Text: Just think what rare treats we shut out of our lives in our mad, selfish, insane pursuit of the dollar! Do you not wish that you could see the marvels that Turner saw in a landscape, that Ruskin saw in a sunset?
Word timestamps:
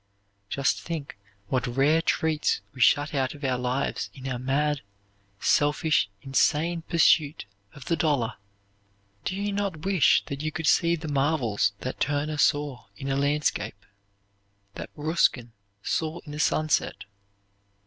Just 0.49 0.81
think 0.81 1.15
what 1.49 1.67
rare 1.67 2.01
treats 2.01 2.61
we 2.73 2.81
shut 2.81 3.13
out 3.13 3.35
of 3.35 3.43
our 3.43 3.59
lives 3.59 4.09
in 4.15 4.27
our 4.27 4.39
mad, 4.39 4.81
selfish, 5.39 6.09
insane 6.23 6.81
pursuit 6.81 7.45
of 7.75 7.85
the 7.85 7.95
dollar! 7.95 8.33
Do 9.25 9.35
you 9.35 9.53
not 9.53 9.85
wish 9.85 10.23
that 10.25 10.41
you 10.41 10.51
could 10.51 10.65
see 10.65 10.95
the 10.95 11.07
marvels 11.07 11.73
that 11.81 11.99
Turner 11.99 12.37
saw 12.39 12.85
in 12.97 13.09
a 13.11 13.15
landscape, 13.15 13.85
that 14.73 14.89
Ruskin 14.95 15.51
saw 15.83 16.19
in 16.25 16.33
a 16.33 16.39
sunset? 16.39 17.03